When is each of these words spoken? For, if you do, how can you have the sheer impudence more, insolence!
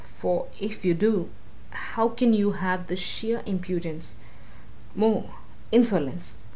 For, 0.03 0.47
if 0.59 0.83
you 0.83 0.95
do, 0.95 1.29
how 1.69 2.09
can 2.09 2.33
you 2.33 2.53
have 2.53 2.87
the 2.87 2.95
sheer 2.95 3.43
impudence 3.45 4.15
more, 4.95 5.35
insolence! 5.71 6.37